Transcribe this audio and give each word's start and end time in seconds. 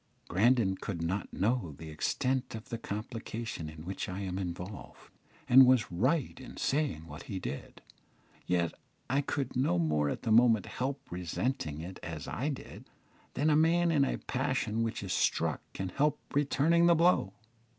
Grandon 0.27 0.77
could 0.77 1.03
not 1.03 1.31
know 1.31 1.75
the 1.77 1.91
extent 1.91 2.55
of 2.55 2.69
the 2.69 2.79
complication 2.79 3.69
in 3.69 3.85
which 3.85 4.09
I 4.09 4.21
am 4.21 4.39
involved, 4.39 5.11
and 5.47 5.67
was 5.67 5.91
right 5.91 6.39
in 6.39 6.57
saying 6.57 7.05
what 7.05 7.25
he 7.29 7.37
did; 7.37 7.83
yet 8.47 8.73
I 9.11 9.21
could 9.21 9.55
no 9.55 9.77
more 9.77 10.09
at 10.09 10.23
the 10.23 10.31
moment 10.31 10.65
help 10.65 11.11
resenting 11.11 11.81
it 11.81 11.99
as 12.01 12.27
I 12.27 12.49
did, 12.49 12.85
than 13.35 13.51
a 13.51 13.55
man 13.55 13.91
in 13.91 14.03
a 14.03 14.17
passion 14.17 14.79
who 14.81 14.87
is 14.87 15.13
struck 15.13 15.61
can 15.71 15.89
help 15.89 16.17
returning 16.33 16.87
the 16.87 16.95
blow. 16.95 17.33